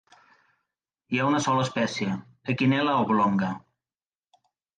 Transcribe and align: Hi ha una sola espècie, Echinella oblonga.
Hi 1.11 1.19
ha 1.23 1.27
una 1.31 1.41
sola 1.47 1.65
espècie, 1.67 2.15
Echinella 2.55 2.97
oblonga. 3.05 3.53